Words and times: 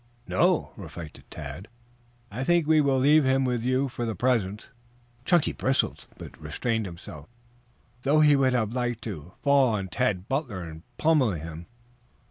"No," 0.25 0.71
reflected 0.77 1.25
Tad. 1.29 1.67
"I 2.31 2.43
think 2.43 2.65
we 2.65 2.81
will 2.81 2.97
leave 2.97 3.23
him 3.23 3.45
with 3.45 3.61
you 3.61 3.87
for 3.87 4.03
the 4.03 4.15
present." 4.15 4.69
Chunky 5.25 5.53
bristled, 5.53 6.07
but 6.17 6.41
restrained 6.41 6.87
himself, 6.87 7.29
though 8.01 8.21
he 8.21 8.35
would 8.35 8.53
have 8.53 8.73
liked 8.73 9.03
to 9.03 9.33
fall 9.43 9.67
on 9.75 9.89
Tad 9.89 10.27
Butler 10.27 10.63
and 10.63 10.81
pummel 10.97 11.33
him. 11.33 11.67